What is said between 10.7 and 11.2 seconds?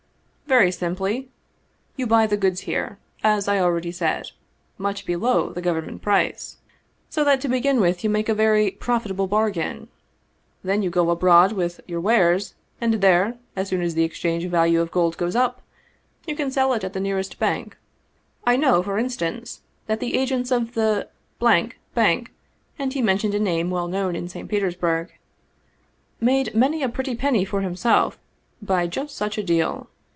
you go